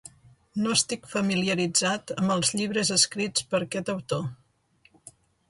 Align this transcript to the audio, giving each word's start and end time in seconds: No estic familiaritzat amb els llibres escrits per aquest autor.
No 0.61 0.71
estic 0.77 1.03
familiaritzat 1.11 2.13
amb 2.15 2.33
els 2.37 2.55
llibres 2.61 2.91
escrits 2.97 3.47
per 3.53 3.61
aquest 3.61 3.93
autor. 3.95 4.27